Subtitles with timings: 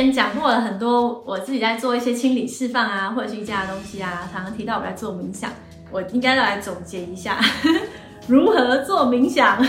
[0.00, 5.52] 前讲过了很多，我自己在做一些清理释放啊，或者是瑜伽的东西啊，常常提到我在做冥想，
[5.90, 7.38] 我应该要来总结一下
[8.26, 9.62] 如何做冥想，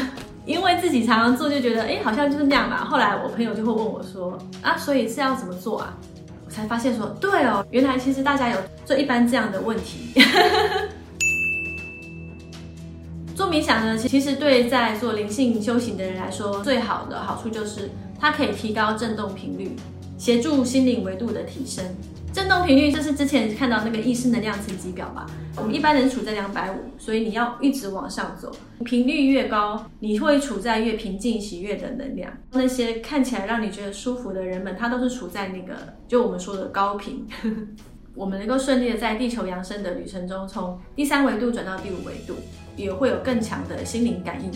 [0.45, 2.87] 因为自己常常做就觉得，哎，好像就是那样吧。
[2.89, 5.97] 后来我朋友就会问我说，啊，所以是要怎么做啊？
[6.45, 10.21] 我才发现说，对哦，原来其实大家有做一般这样的问题。
[13.35, 19.75] 做冥想呢，其实对在做灵性修行的人来说，最好的好处就是它可以提高振动频率，
[20.21, 21.83] 协助心灵维度的提升。
[22.31, 25.25] 振动频率就是之前看到那个意识能量层级表吧。
[25.57, 28.51] 我们一般人处在两百五，所以你要一直往上走，
[28.85, 32.31] 频率越高，你会处在越平静喜悦的能量。
[32.51, 35.73] 那些看起来让你觉得舒服的人们，他都是处在那个
[36.07, 37.25] 就我们说的高频。
[38.13, 42.35] 我们能够顺利的在地球扬升的旅程中，从第三维度转到第五维度。
[42.77, 44.49] 也会有更强的心灵感应，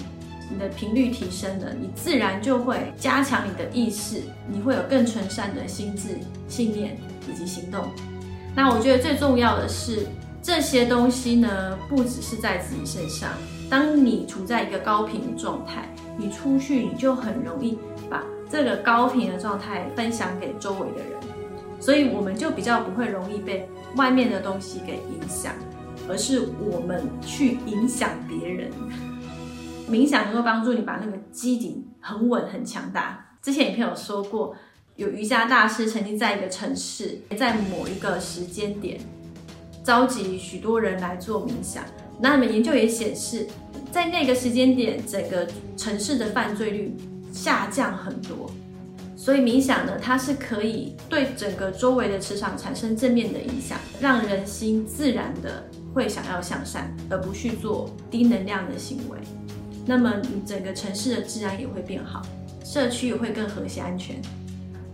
[0.51, 6.97] 你的频率提升了，你自然就会加强你的意识，你会有更纯善的心智、信念
[7.29, 7.85] 以及行动。
[8.55, 10.05] 那我觉得最重要的是，
[10.41, 13.29] 这些东西呢，不只是在自己身上。
[13.69, 17.77] 当你处在一个高频的状态，你出去你就很容易
[18.09, 21.19] 把这个高频的状态分享给周围的人，
[21.79, 25.53] 所以我们就比较不会容易被外面的东西给影响。
[26.07, 28.69] 而是我们去影响别人。
[29.89, 33.37] 冥想能够帮助你把那个基底很稳、很强大。
[33.41, 34.55] 之前影片有说过，
[34.95, 38.99] 有瑜伽大师曾经在一个城市，在某一个时间点，
[39.83, 41.83] 召集许多人来做冥想。
[42.19, 43.45] 那么研究也显示，
[43.91, 45.47] 在那个时间点，整个
[45.77, 46.95] 城市的犯罪率
[47.31, 48.49] 下降很多。
[49.15, 55.63] 所以冥想呢，它是可以对整个周围的磁场产生正面的影响，让人心自然的
[55.93, 59.17] 会想要向善，而不去做低能量的行为。
[59.85, 62.21] 那么你整个城市的治安也会变好，
[62.63, 64.19] 社区也会更和谐安全。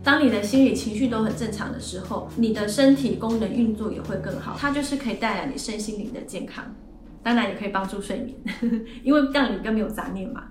[0.04, 6.66] 当你的心理情绪都很正常的时候，你的身体功能运作也会更好，它就是可以带来你身心灵的健康。
[7.24, 8.36] 当然也可以帮助睡眠，
[9.04, 10.46] 因为让你更没有杂念嘛。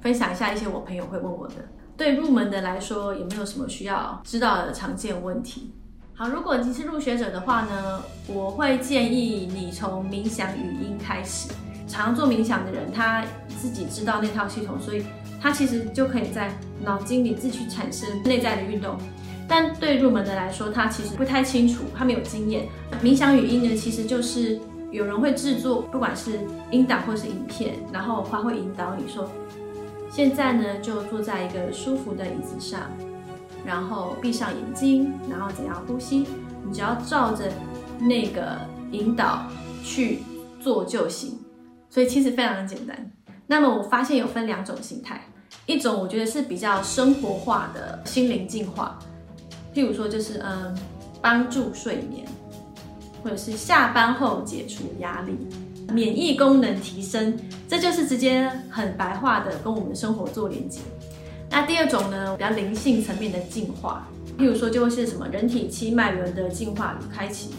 [0.00, 1.54] 分享一下一些我朋友会问我的，
[1.98, 5.70] 对入门的来说有没有什么需要知道的常见问题？
[6.14, 11.50] 好，如果你是入学者的话呢，我会建议你从冥想语音开始。
[11.86, 13.24] 常做冥想的人，他
[13.60, 15.04] 自己知道那套系统，所以
[15.40, 16.52] 他其实就可以在
[16.82, 18.96] 脑筋里自己产生内在的运动。
[19.48, 22.66] 但对入门的来说，他其实不太清楚，他没有经验。
[23.02, 24.58] 冥想语音呢，其实就是
[24.90, 26.40] 有人会制作，不管是
[26.72, 29.30] 音档或是影片，然后他会引导你说。
[30.10, 32.80] 现在呢，就坐在一个舒服的椅子上，
[33.64, 36.26] 然后闭上眼睛，然后怎样呼吸？
[36.64, 37.44] 你只要照着
[38.00, 38.58] 那个
[38.90, 39.44] 引导
[39.84, 40.20] 去
[40.58, 41.38] 做就行。
[41.96, 43.10] 所以其实非常的简单。
[43.46, 45.18] 那么我发现有分两种形态，
[45.64, 48.98] 一种我觉得是比较生活化的心灵净化，
[49.74, 50.76] 譬如说就是嗯，
[51.22, 52.26] 帮助睡眠，
[53.24, 55.38] 或者是下班后解除压力。
[55.90, 57.34] 免疫功能提升，
[57.66, 60.80] 这就是直接很白话的跟我们的生活做连接。
[61.48, 67.54] 那第二种呢，比较灵性层面的进化，譬如说就会是什么人体七脉轮的进化与开启，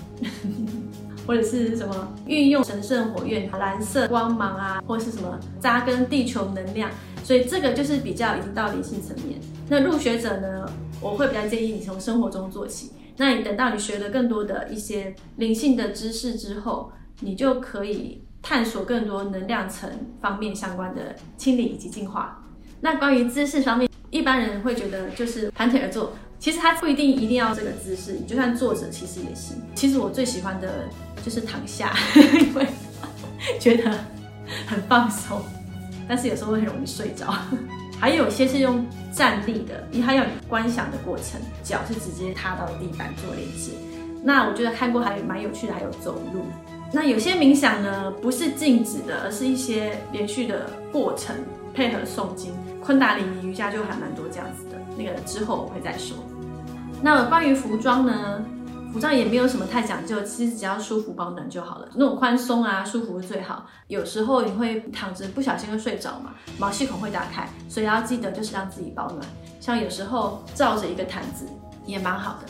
[1.27, 6.89] 或者是什么运用神圣火焰蓝色光芒啊，或是什么扎根地球能量。
[7.23, 9.39] 所以这个就是比较已经到灵性层面。
[9.67, 10.65] 那入学者呢，
[11.01, 12.93] 我会比较建议你从生活中做起。
[13.17, 16.91] 那你等到你学了更多的一些灵性的知识之后。
[17.19, 19.89] 你就可以探索更多能量层
[20.21, 22.45] 方面相关的清理以及净化。
[22.79, 29.61] 那关于姿势方面，一般人会觉得就是盘腿而坐，其实它不一定一定要这个姿势，你就算坐着其实也行。
[29.75, 30.85] 其实我最喜欢的
[31.23, 32.67] 就是躺下， 因为
[33.59, 33.91] 觉得
[34.67, 35.41] 很放松，
[36.07, 37.33] 但是有时候会很容易睡着。
[37.99, 43.71] 还有一些是用站立的，因为它要观想的过程，脚是直接踏到地板做连接。
[44.23, 46.45] 那我觉得看过还蛮有趣的，还有走路。
[46.93, 51.35] 那有些冥想呢，不是静止的，而是一些连续的过程，
[51.73, 52.53] 配合诵经。
[52.79, 56.17] 昆达里尼瑜伽就还蛮多这样子的，那个之后我会再说。
[57.01, 58.43] 那关于服装呢，
[58.91, 61.87] 服装也没有什么太讲究，其实只要舒服保暖就好了。
[61.93, 63.67] 那种宽松啊，舒服最好。
[63.87, 69.21] 有时候你会躺着不小心会睡着嘛，毛细孔会打开，所以要记得就是让自己保暖。
[69.59, 71.45] 像有时候罩着一个毯子
[71.85, 72.47] 也蛮好的。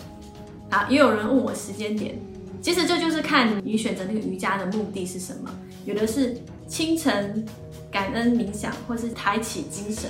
[0.69, 2.17] 好，也有人问我时间点。
[2.61, 5.49] 其实这就是看你选择那个瑜伽的目的是什么。
[5.85, 6.35] 有的是
[6.67, 7.45] 清晨
[7.91, 10.09] 感恩冥想，或是抬起精神，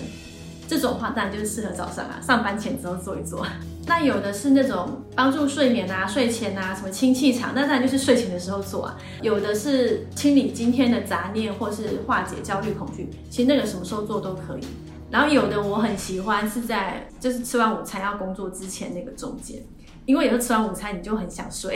[0.67, 3.45] 这种话当然就是适合早上啊，上班前之后做一做。
[3.87, 8.97] 那有的是那种帮助睡眠啊、睡前啊，什么清气场，那当然就是睡前的时候做啊。
[9.21, 14.61] 有的是清理今天的杂念，或是化解焦虑恐惧，其实那个什么时候做都可以。
[15.09, 19.57] 然后有的我很喜欢是在就是吃完午餐要工作之前那个中间，
[20.05, 21.73] 因为有时候吃完午餐你就很想睡，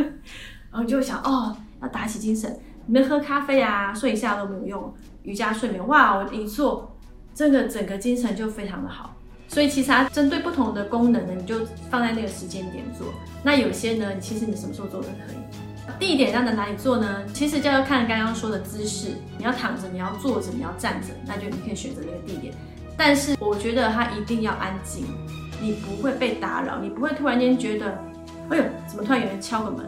[0.72, 6.91] 然后就想哦要打起精神，你们喝咖啡啊睡一下都没有用，瑜伽睡眠哇我一做，
[7.34, 9.14] 这个整个精神就非常的好。
[9.48, 13.08] 所以其实它针对不同的功能呢，你就放在那个时间点做。
[13.42, 15.36] 那有些呢，其实你什么时候做都可以。
[15.98, 17.22] 地点要在哪里做呢？
[17.34, 22.54] 其实就要看刚刚说的姿势，你要躺着，你要坐着，你要站着，那就你可以选择那个地点。
[22.96, 25.04] 但是我觉得它一定要安静，
[25.60, 27.98] 你不会被打扰，你不会突然间觉得，
[28.48, 29.84] 哎呦，怎么突然有人敲个门？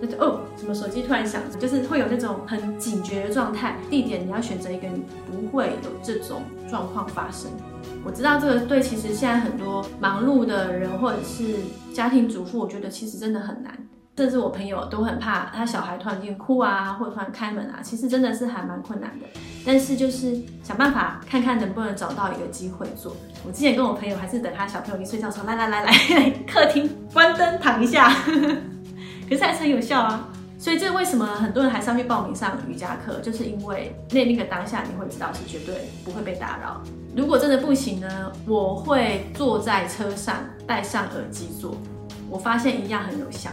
[0.00, 3.76] 那就哦，什么手机突然响，就是会有那种很警觉的状态。
[3.90, 7.50] 地点你要选择一个你不会有这种状况发生。
[8.04, 11.56] 我知道这个对，其实现在很多忙碌的人或者是
[11.92, 13.76] 家庭主妇，我觉得其实真的很难。
[14.16, 19.26] 甚至我朋友都很怕他小孩突然间哭啊，或者突然开门啊，其实真的是还蛮困难的。
[19.64, 23.14] 但是就是想办法看看能不能找到一个机会做。
[23.46, 28.12] 我之前跟我朋友还是等他小朋友一睡觉说，来来来来，客厅关灯躺一下，
[29.28, 30.28] 可是还是很有效啊。
[30.58, 36.82] 所以这为什么很多人还是要去报名上瑜伽课，就是因为那那个当下你会知道是绝对不会被打扰。
[37.14, 40.34] 如果真的不行呢，我会坐在车上
[40.66, 41.76] 戴上耳机做，
[42.28, 43.50] 我发现一样很有效。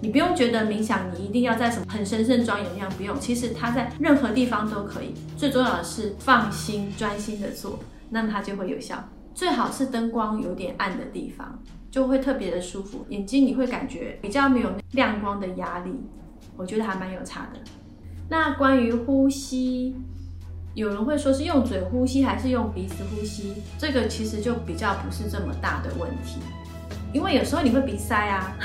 [0.00, 5.14] 你不用觉得冥想你一定要在什么很神圣庄严一样，不用，其实它在任何地方都可以。
[5.36, 7.78] 最重要的是放心专心的做，
[8.08, 9.02] 那么它就会有效。
[9.34, 11.58] 最好是灯光有点暗的地方。
[11.94, 15.92] 就会特别的舒服，眼睛你会感觉比较没有亮光的压力，
[16.56, 17.60] 我觉得还蛮有差的。
[18.28, 19.94] 那关于呼吸，
[20.74, 26.40] 有人会说是用嘴呼吸还是用鼻子呼吸，这个其实就比较不是这么大的问题，
[27.12, 28.56] 因为有时候你会鼻塞啊，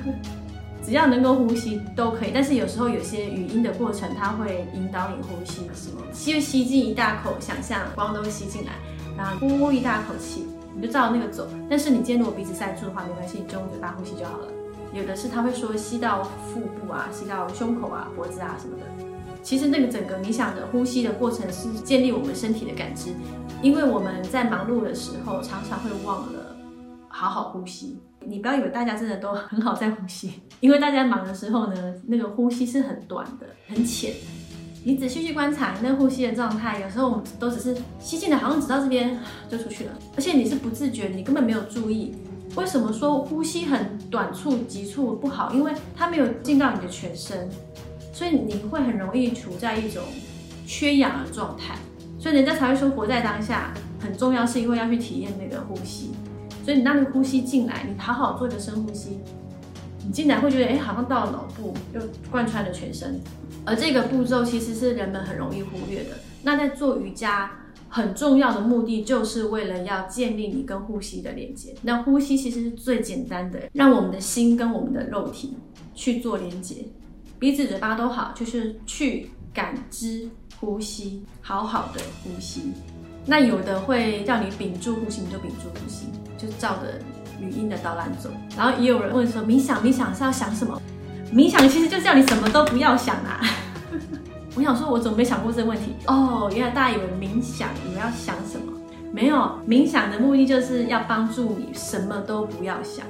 [0.84, 2.32] 只要能够呼吸都可以。
[2.34, 8.72] 但是有时候有些语音的过程，它会引导你呼吸，什么吸吸进一大口，想象光都吸进来，
[9.16, 10.46] 然后呼一大口气。
[10.74, 14.48] 你就照那个走，但是你今天如果鼻子塞住的话，没关系，你就用嘴巴呼吸就好了。
[14.92, 18.82] 有的是他会说吸到腹部啊，吸到胸口啊、脖子啊什么的。
[19.42, 23.10] 其实那个整个冥想的呼吸的过程是建立我们身体的感知，
[23.60, 26.56] 因为我们在忙碌的时候常常会忘了
[27.08, 27.98] 好好呼吸。
[28.24, 34.14] 你不要以为大家真的都很好在呼吸，因为大家忙的时候呢，那个呼吸是很短的、很浅。
[34.84, 39.16] 你仔细去观察那呼吸的状态，有时候我们都只是吸进来，好像只到这边
[39.48, 42.14] 就出去了，而且你是不自觉，你根本没有注意。
[42.56, 45.52] 为什么说呼吸很短促、急促不好？
[45.54, 47.48] 因为它没有进到你的全身，
[48.12, 50.02] 所以你会很容易处在一种
[50.66, 51.76] 缺氧的状态。
[52.18, 56.10] 所以人家才会说活在当下很重要，是因为要去体验那个呼吸。
[56.64, 59.20] 所以你让那个呼吸进来，你好好做一个深呼吸。
[60.04, 62.00] 你进来会觉得，哎，好像到了脑部，又
[62.30, 63.20] 贯穿了全身。
[63.64, 66.10] 而这个步骤其实是人们很容易忽略的。
[66.42, 67.50] 那在做瑜伽
[67.88, 71.72] 很重要的目的，就是为了要建立你跟呼吸的连接。
[71.82, 75.56] 那呼吸其实是最简单的，让我们的心跟我们的肉体
[75.94, 76.84] 去做连接。
[77.38, 80.28] 鼻子、嘴巴都好，就是去感知
[80.58, 82.72] 呼吸，好好的呼吸。
[83.24, 86.06] 那有的会叫你屏住呼吸，你就屏住呼吸，
[86.36, 86.98] 就照着。
[87.42, 90.80] 语音的导览走，然后也有人问说冥想冥想是要想什么？
[91.34, 93.40] 冥想其实就叫你什么都不要想啊。
[94.54, 95.94] 我想说，我怎么没想过这个问题？
[96.06, 98.72] 哦，原来大家以为冥想你们要想什么？
[99.10, 103.04] 没有，冥想的目的就是要帮助你什么都不要想，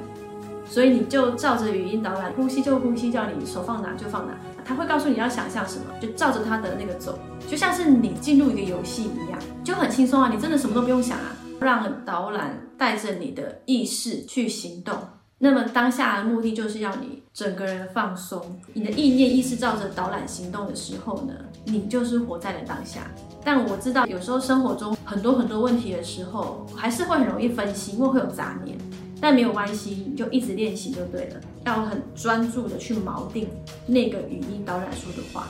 [0.64, 4.32] 所以你就照着语音导览，呼吸就呼吸，叫你手放哪就放哪，
[4.64, 7.18] 他会告诉你要想象什么，就照着他的那个走，
[7.48, 11.36] 就像是你进入一个游戏一样，就很轻松啊，你真的什么都不用想啊。
[11.60, 14.92] 让导览带着你的意识去行动，
[15.38, 18.58] 那么当下的目的就是要你整个人放松。
[18.72, 21.32] 你的意念意识照着导览行动的时候呢，
[21.64, 23.08] 你就是活在了当下。
[23.44, 28.76] 但我知道有时候生活中很多很多问题的时候，还是会很容易分心，因为会有杂念。
[29.20, 31.40] 但没有关系，你就一直练习就对了。
[31.64, 33.48] 要很专注的去锚定
[33.86, 35.46] 那个语音导览说的话。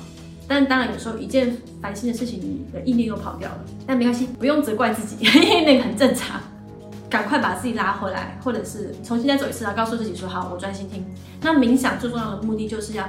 [0.46, 3.64] 但当然，有时候一件烦心的事情，你的意念又跑掉了。
[3.86, 6.38] 但没关系，不用责怪自己， 因为那个很正常。
[7.12, 11.04] 赶快把自己拉回来，或者是重新再走一次，然后告诉自己说：“好，我专心听。”
[11.42, 13.06] 那冥想最重要的目的就是要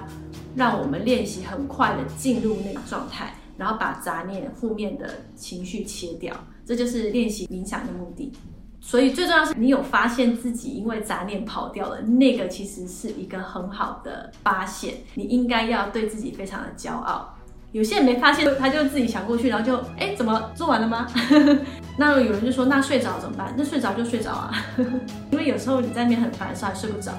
[0.57, 6.35] 让我们练习很快的进入那个状态，然后把杂念、负面的情绪切掉。
[6.65, 8.33] 这就是练习冥想的目的。
[8.81, 17.33] 所以最重要是你有发现自己因为杂念跑掉了，那个其实是一个很好的发现，你应该要对自己非常的骄傲。
[17.73, 21.07] 有些人没发现，他就自己想过去，然后就哎，怎么做完了吗？
[21.97, 23.53] 那有人就说，那睡着怎么办？
[23.57, 24.51] 那睡着就睡着啊，
[25.31, 27.11] 因为有时候你在那边很烦的时候还睡不着，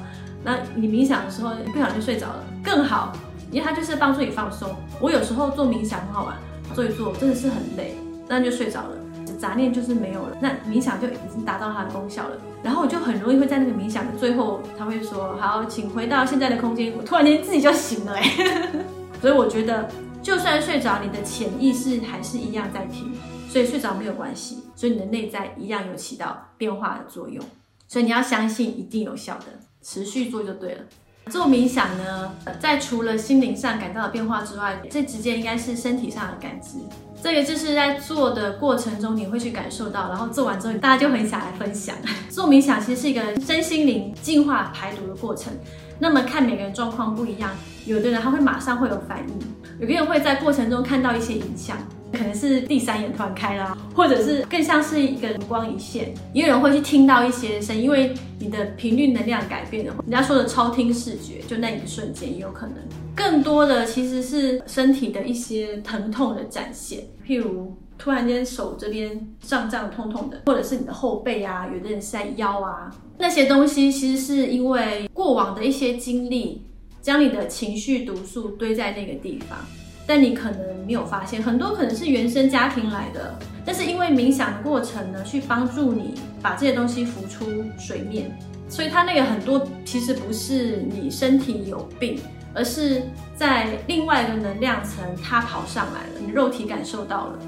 [0.45, 3.13] 那你冥想的时候不小心睡着了更好，
[3.51, 4.75] 因为它就是帮助你放松。
[5.01, 6.37] 我有时候做冥想很好玩，
[6.73, 7.97] 做一做真的是很累，
[8.29, 8.91] 那就睡着了。
[9.37, 12.37] 杂念就是没有了，那冥想就已经达到它的功效了。
[12.63, 18.23] 然后我就很容易会在那个冥想的最后，他会说：“好，请回到现在的空间。”我突然间自己就醒了哎，
[19.21, 19.87] 所以我觉得，
[20.25, 23.13] 就算睡着，你的潜意识还是一样在听，
[23.47, 27.45] 所以睡着没有关系，所以你的内在一样有起到变化的作用。
[27.87, 29.45] 所以你要相信，一定有效的，
[29.83, 30.81] 持续做就对了。
[31.31, 36.79] 做冥想呢，在除了心灵上感到的变化之外，最直接应该是身体上的感知。
[37.23, 41.95] 这个就是在做的过程中你会去感受到，然后做完之后大家就很想来分享。
[42.31, 45.53] 做冥想其实是一个身心灵净化排毒的过程。
[45.99, 47.51] 那么看每个人状况不一样，
[47.85, 49.39] 有的人他会马上会有反应，
[49.81, 51.77] 有的人会在过程中看到一些影像。
[52.13, 59.93] 可能是第三眼突然开了，或者是更像是一个灵光一现，也有人会去听到一些声，因为你的频率能量改变了。
[60.07, 62.77] 人家说的超听视觉，就那一瞬间也有可能。
[63.17, 76.65] 更多的其实是身体的一些疼痛的展现，譬如突然间手这边胀胀痛痛的，或者是你的后背啊，有的人是在腰啊，那些东西其实是因为过往的一些经历，
[77.05, 79.59] 将你的情绪毒素堆在那个地方。
[80.07, 88.31] 但你可能没有发现，很多可能是原生家庭来的，但是因为冥想的过程呢，去帮助你把这些东西浮出水面，
[88.69, 92.19] 所以它那个很多其实不是你身体有病，
[92.53, 93.03] 而是
[93.35, 97.39] 在另外一个能量层它跑上来了，你肉体感受到了，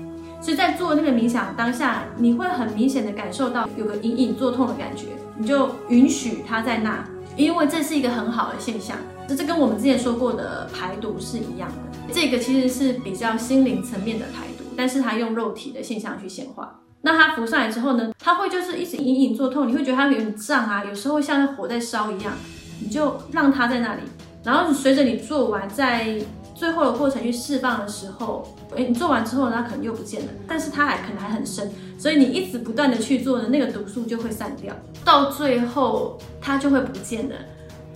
[0.40, 7.06] 所以在做那个冥想当下，你会很明显的感受到有个隐隐作痛的感觉，你就允许它在那，
[7.36, 8.96] 因为这是一个很好的现象。
[9.28, 16.80] 这这跟我们之前说过的排毒是一样的，这个其实是比较心灵层面的排毒，但是它用肉体的现象去显化。
[17.02, 22.32] 那它浮上来之后呢，它会就是一直隐隐作痛，你会觉得它有点胀啊，有时候像火在烧一样，
[22.80, 24.02] 你就让它在那里，
[24.44, 26.18] 然后随着你做完，再
[26.56, 37.34] 最后的过程去释放的时候，哎，你做完之后它可能又不见了，但是它还可能还很深，所以你一直不断的去做呢，那个毒素就会散掉，到最后它就会不见了。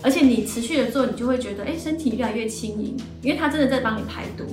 [0.03, 4.45] 而且你持续的做，你就会觉得，哎，身体越来越轻盈，因为它真的在帮你排毒。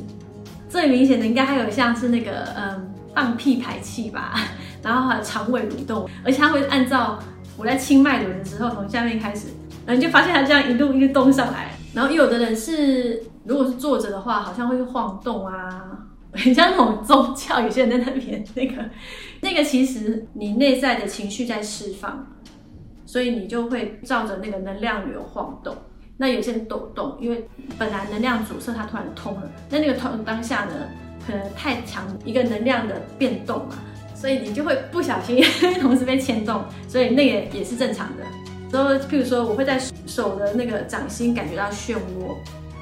[0.70, 4.36] 最明显的应该还有像是那个，嗯，放屁排气吧，
[4.84, 7.20] 然后还有肠胃蠕动，而且它会按照
[7.58, 9.48] 我在清脉轮的时候，从下面开始，
[9.86, 11.72] 然后你就发现它这样一路一路动上来。
[11.94, 15.98] 然后有的人是，如果是坐着的话，好像会晃动啊，
[16.34, 18.84] 很像那种宗教，有些人在那边那个，
[19.42, 22.28] 那个其实你内在的情绪在释放。
[23.10, 25.74] 所以你就会照着那个能量流晃动，
[26.18, 29.50] 那有些人抖动，因为本来能量阻塞，它突然通了。
[29.70, 30.74] 那那个通当下呢，
[31.26, 33.76] 可能太强一个能量的变动嘛，
[34.14, 35.42] 所以你就会不小心
[35.80, 38.24] 同时被牵动，所以那个也是正常的。
[38.74, 42.36] 然后，譬如说，我会在手的那个掌心感觉到漩涡，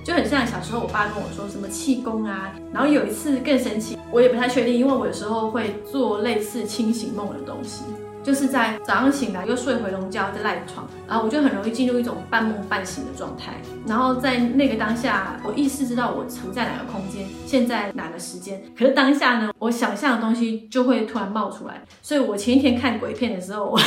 [0.05, 2.53] 就很像小时候我爸跟我说什么气功啊。
[2.71, 7.83] 然后有一次更神奇，我也不太确定，因为我有时候会做类似清醒梦的东西。
[8.21, 13.53] 就是在早上醒来又睡回笼觉，在赖床，然后我就很容易进入一种半梦半醒的状态。
[13.85, 18.59] 然后在那个当下，我意识知道我处在哪个空间，现在哪个时间。
[18.75, 21.83] 可是当下呢，我想象的东西就会突然冒出来。
[22.01, 23.77] 所以我前一天看鬼片的时候，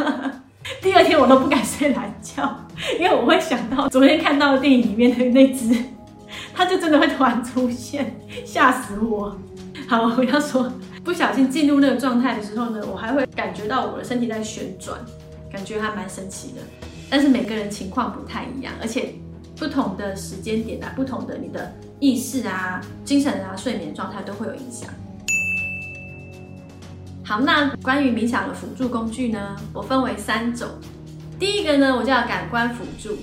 [0.80, 2.66] 第二天我都不敢睡懒觉，
[2.98, 5.74] 因为我会想到昨天看到电影里面的那只，
[6.54, 8.14] 它就真的会突然出现，
[8.44, 9.36] 吓死我。
[9.88, 10.72] 好，我要说。
[11.04, 14.96] 不小心进入那个状态的时候呢，我还会感觉到我的身体在旋转，
[15.50, 16.60] 感觉还蛮神奇的。
[17.10, 19.12] 但是每个人情况不太一样，而且
[19.56, 24.88] 不同的时间点啊，不同的你的意识啊、精神啊、睡眠状态都会有影响。
[27.32, 30.68] 好，那关于冥想的辅助工具呢，我分为三种。
[31.40, 33.16] 第一个呢，我叫感官辅助。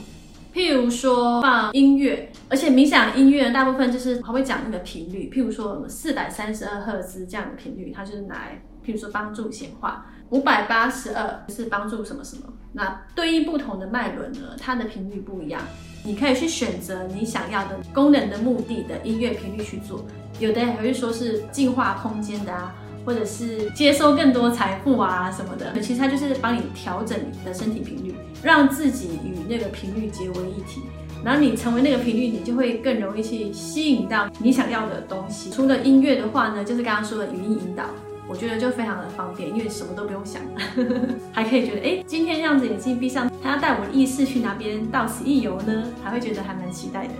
[0.52, 5.30] 譬如说放音乐，而且冥想音乐大部分就是还会讲那个频率。
[5.32, 10.08] 譬如说四百三十二赫兹这样的频率，它就是来譬如说帮助显化。
[10.32, 12.42] 五百八十二是帮助什么什么。
[12.74, 15.62] 那对应不同的脉轮呢，它的频率不一样。
[16.04, 20.04] 你可以去选择你想要的功能的目的的音乐频率去做。
[20.40, 22.74] 有的还会说是净化空间的啊。
[23.10, 28.14] 或者是接收更多财富啊什么的，其实它就是帮你调整你的身体频率，
[28.44, 30.82] 让自己与那个频率结为一体。
[31.26, 35.50] 然后你成为那个频率，你就会更容易去吸引到你想要的东西。
[35.50, 37.84] 除了音乐的话呢，就是刚刚说的语音引导，
[38.30, 40.44] 我觉得就非常的方便，因为什么都不用想，
[41.34, 45.84] 还可以觉得哎，今天这样子眼睛闭上，他要带我的意识去哪边到此一游呢？
[46.04, 47.14] 还会觉得还蛮期待的。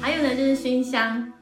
[0.00, 1.32] 还有呢，就是熏香。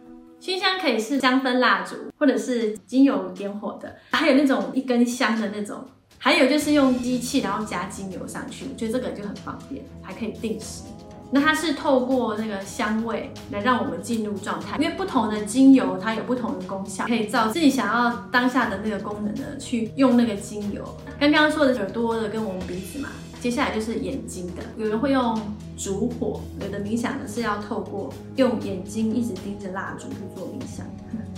[0.44, 5.82] 熏香可以是香氛蜡烛，或者是精油点火的，还有那种一根香的那种，
[6.18, 10.82] 还有就是用机器然后加精油上去，我觉得这个就很方便，还可以定时。
[11.30, 20.84] 那它是透过那个香味来让我们进入状态，因为不同的精油它有不同的功效，可以照自己想要当下的那个功能呢去用那个精油。
[21.18, 23.08] 刚刚说的耳朵的跟我们鼻子嘛，
[23.44, 24.62] 接下来就是眼睛的。
[24.78, 25.38] 有人会用
[25.76, 30.86] 烛火，有的冥想呢是要透过用眼睛一直盯着蜡烛去做冥想，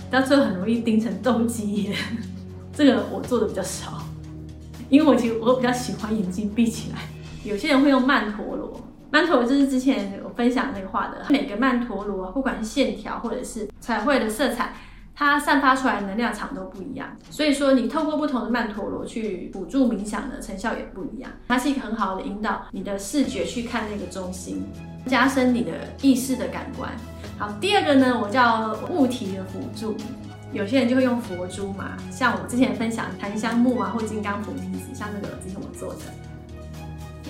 [0.09, 1.93] 到最后很容易盯成斗鸡眼。
[2.71, 4.01] 这个我做的比较少，
[4.87, 6.99] 因为我其实我比较喜欢眼睛闭起来。
[7.43, 8.79] 有些人会用曼陀罗，
[9.11, 14.73] 曼陀罗就是之前我分享那个画的，每个曼陀罗不管是线条或者是彩绘的色彩，
[15.19, 17.07] 它散发出来能量场都不一样。
[17.31, 21.31] 所以说你透过不同的曼陀罗去辅助冥想的成效也不一样。
[21.47, 24.63] 它是一个很好的引导你的视觉去看那个中心，
[25.07, 25.71] 加深你的
[26.03, 26.91] 意识的感官。
[27.39, 29.97] 好，第二个呢，我叫物体的辅助。
[30.53, 36.01] 有些人就会用佛珠嘛，像我之前分享檀香木啊，或金刚菩提子，像这个之前我做的，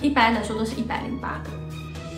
[0.02, 1.50] 一般来说都是一百零八个，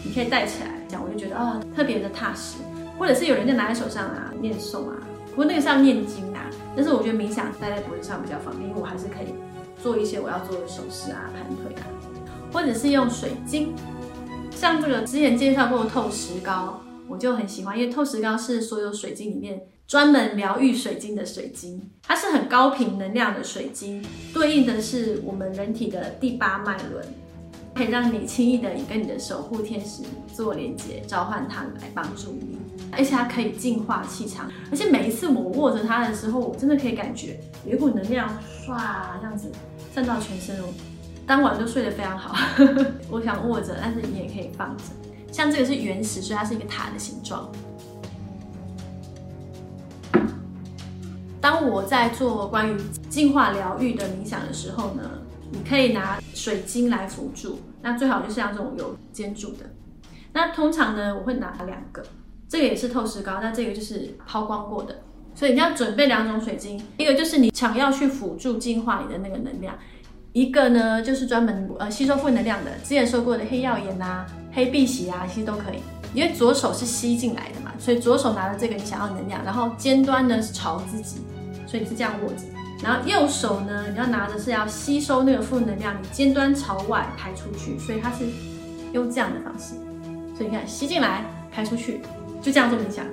[0.04, 2.56] 你可以戴起来，这样我就觉得啊特别的踏实。
[2.98, 4.96] 或者是有人就拿在手上啊念诵啊，
[5.40, 9.32] 不过那个是要念经啊，但是我觉得冥想戴在脖子上比较方便，因为我还是可以
[9.82, 11.88] 做一些我要做的手势啊、盘腿啊，
[12.52, 13.72] 或者是用水晶，
[14.50, 19.62] 像这个之前介绍过透石膏，我就很喜欢，因为透石膏是所有水晶里面。
[19.86, 24.04] 专门疗愈水晶的水晶，它是很高频能量的水晶，
[24.34, 27.02] 对应的是我们人体的第八脉轮，
[27.74, 32.58] 可以让你轻易的跟你的守护天使做连接，召唤它来帮助你，
[32.92, 38.28] 而且它可以净化气场，而且每一次我握着它的时候，我真的可以感觉有一股能量
[38.66, 38.76] 唰
[39.20, 39.50] 这样子
[39.94, 40.64] 散到全身哦，
[41.26, 42.34] 当晚就睡得非常好。
[43.08, 44.84] 我想握着，但是你也可以放着，
[45.32, 47.50] 像这个是原石，所以它是一个塔的形状。
[51.40, 55.02] 当我在做关于净化疗愈的冥想的时候呢，
[55.50, 59.66] 你可以拿水晶来辅助，那最好就是像这种有尖柱的。
[60.32, 62.02] 那通常呢，我会拿两个，
[62.48, 65.02] 这个也是透石膏，那这个就是抛光过的。
[65.34, 69.76] 所以你要准备两种水晶，一个就是你想要去辅助净化你的那个能量，
[70.32, 72.70] 一个呢就是专门呃吸收负能量的。
[72.82, 75.78] 之前说过的黑曜岩啊、黑碧玺啊，其实都可以。
[76.12, 81.18] 因为左手是吸进来的嘛，所以左手拿着这个你想要能量，然后尖端呢是朝自己，
[81.66, 82.42] 所以是这样握着。
[82.82, 88.24] 然后右手呢，你要拿的是要吸收那个负能量，你尖端朝外排出去，所以它是
[88.92, 89.74] 用这样的方式。
[90.34, 92.00] 所以你看，吸进来，排出去，
[92.40, 93.04] 就这样做冥想，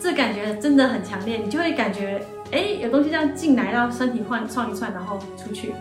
[0.00, 5.72] 这感觉真的很强烈，你就会感觉，哎，有东西这样进来到身体换串一串，然后出去。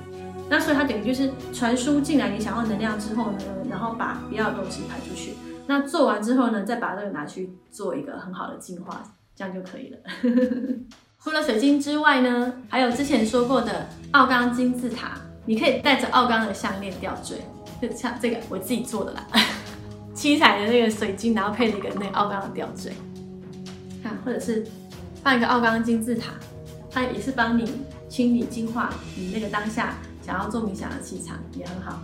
[0.47, 3.37] 那所以它等于就是传输进来你想要能量之后呢，
[3.69, 5.33] 然后把不要的东西排出去。
[5.65, 9.01] 那做完之后呢，再把这个拿去做一个很好的净化，
[9.35, 9.97] 这样就可以了。
[11.23, 15.11] 除了水晶之外呢，还有之前说过的奥钢金字塔，
[15.45, 17.37] 你可以带着奥钢的项链吊坠，
[17.79, 19.27] 就像这个我自己做的啦，
[20.15, 22.91] 七彩的那个水晶，然后配了一个那个奥钢的吊坠，
[24.01, 24.65] 看，或者是
[25.23, 26.31] 放一个奥钢金字塔，
[26.89, 27.71] 它也是帮你
[28.09, 29.93] 清理净化你那个当下
[30.25, 31.99] 想要做冥想的气场，也很好。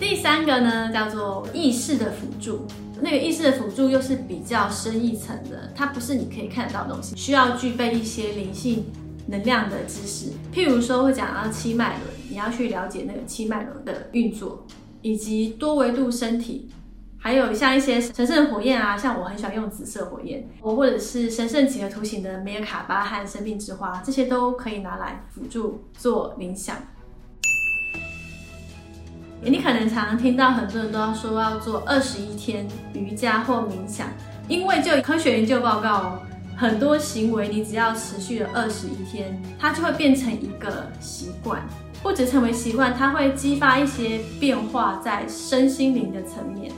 [0.00, 2.66] 第三个呢，叫做意识的辅助。
[3.00, 8.86] 那个意识的辅助又是比较深一层的，它不是你可以看得到的东西，需要具备一些灵性
[9.26, 10.30] 能量的知识。
[10.52, 14.66] 譬如说，会讲到七脉轮，你要去了解那个七脉轮的运作，
[15.02, 16.70] 以及多维度身体，
[17.18, 26.76] 还有像一些神圣火焰啊，像我很喜欢用紫色火焰，我或者是神圣几何图形的梅尔卡巴和生命之花，这些都可以拿来辅助做冥想。
[29.50, 34.06] 你可能常常听到很多人都要说要做二十一天瑜伽或冥想，
[34.48, 36.18] 因为就科学研究报告哦，
[36.56, 41.62] 很多行为你只要持续了二十一天，它就会变成一个习惯，
[42.02, 46.72] 不止成为习惯，它会激发一些变化在身心灵的层面，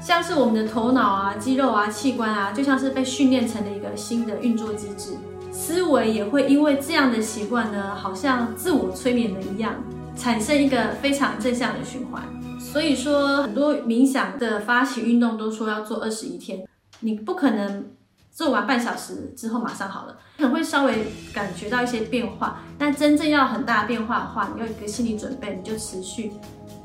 [0.00, 5.12] 像是我们的头脑啊、肌肉啊、器官啊，就像是被训练成了一个新的运作机制，
[5.52, 9.74] 思维也会因为这样的习惯呢，好像自我催眠了一样。
[10.16, 12.22] 产生一个非常正向的循环，
[12.58, 16.66] 所以说很多冥想的发起运动都说要做二十一天，
[17.00, 17.90] 你不可能
[18.32, 26.32] 做完半小时之后马上好了，可能会稍微感觉到一些变化，但真正要很大的变化的话，你要一个心理准备，你就持续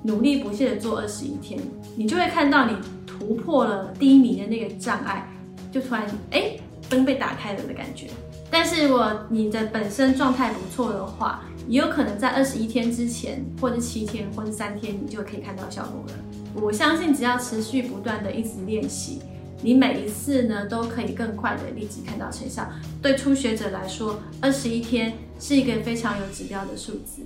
[0.03, 1.59] 努力不懈的做二十一天，
[1.95, 2.75] 你就会看到你
[3.07, 5.27] 突破了低迷的那个障碍，
[5.71, 6.57] 就突然哎
[6.89, 8.07] 灯被打开了的感觉。
[8.49, 11.41] 但是如果你的本身状态不错的话，
[11.71, 16.13] 也有可能在二十一天之前，或者七天，或者三天，你就可以看到效果了。
[16.53, 19.21] 我相信，只要持续不断的一直练习，
[19.61, 22.69] 你每一次呢都可以更快的立即看到成效。
[23.01, 27.21] 对初学者来说，二十一天是一个非常有指标的数字。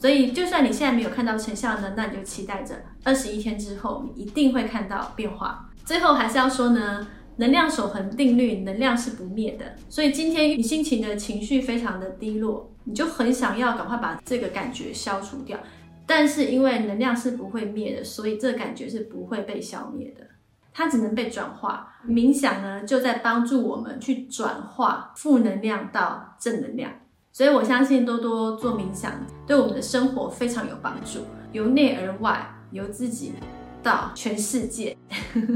[0.00, 5.68] 所以，就算你现在没有看到成效呢，那你就期待着二十一天之后，你一定会看到变化。
[5.84, 9.64] 最后还是要说呢，能量守恒定律，能量是不灭的。
[9.88, 15.58] 所以今天你心情的情绪非常的低落，你就很想要赶快把这个感觉消除掉。
[16.06, 20.26] 但是因为能量是不会灭的，所以这个感觉是不会被消灭的，
[20.72, 21.92] 它只能被转化。
[22.06, 26.92] 冥想呢，就在帮助我们去转化负能量到正能量。
[27.32, 29.12] 所以我相信多多做冥想，
[29.46, 31.20] 对我们的生活非常有帮助，
[31.52, 33.34] 由内而外，由自己。
[33.82, 34.94] 到全世界，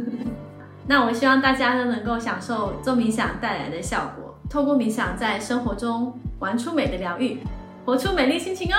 [0.88, 7.40] 那我希望大家呢能够享受做冥想带来的效果，透过冥想在生活中玩出美的疗愈，
[7.84, 8.78] 活出美丽心情哦。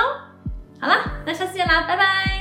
[0.79, 2.34] 好了，那下次见啦，拜拜。